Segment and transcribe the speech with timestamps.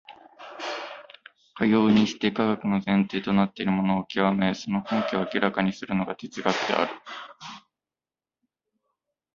[1.53, 6.91] かようにして科学の前提となっているものを究め、その根拠を明らかにするのが哲学である。